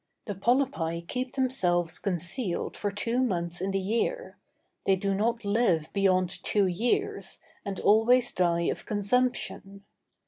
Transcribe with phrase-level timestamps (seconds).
[0.25, 4.35] The polypi keep themselves concealed for two months in the year;
[4.87, 9.83] they do not live beyond two years, and always die of consumption.